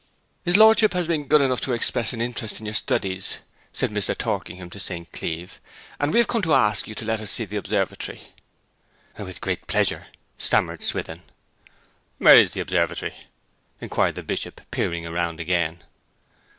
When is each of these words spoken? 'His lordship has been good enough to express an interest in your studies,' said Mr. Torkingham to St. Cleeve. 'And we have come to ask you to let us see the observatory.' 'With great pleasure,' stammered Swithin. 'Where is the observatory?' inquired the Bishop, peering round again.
'His 0.43 0.57
lordship 0.57 0.93
has 0.93 1.07
been 1.07 1.27
good 1.27 1.41
enough 1.41 1.61
to 1.61 1.73
express 1.73 2.11
an 2.11 2.21
interest 2.21 2.59
in 2.59 2.65
your 2.65 2.73
studies,' 2.73 3.37
said 3.71 3.91
Mr. 3.91 4.17
Torkingham 4.17 4.71
to 4.71 4.79
St. 4.79 5.11
Cleeve. 5.11 5.61
'And 5.99 6.11
we 6.11 6.17
have 6.17 6.27
come 6.27 6.41
to 6.41 6.55
ask 6.55 6.87
you 6.87 6.95
to 6.95 7.05
let 7.05 7.21
us 7.21 7.29
see 7.29 7.45
the 7.45 7.57
observatory.' 7.57 8.29
'With 9.19 9.41
great 9.41 9.67
pleasure,' 9.67 10.07
stammered 10.39 10.81
Swithin. 10.81 11.21
'Where 12.17 12.35
is 12.37 12.53
the 12.53 12.61
observatory?' 12.61 13.27
inquired 13.79 14.15
the 14.15 14.23
Bishop, 14.23 14.61
peering 14.71 15.07
round 15.07 15.39
again. 15.39 15.83